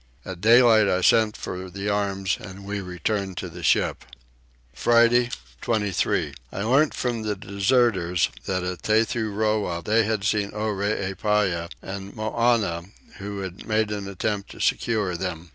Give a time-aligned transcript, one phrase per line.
[0.25, 4.03] At daylight I sent for the arms and we returned to the ship.
[4.73, 5.29] Friday
[5.61, 6.33] 23.
[6.51, 13.41] I learnt from the deserters that at Tethuroa they had seen Oreepyah and Moannah, who
[13.41, 15.49] had made an attempt to secure them.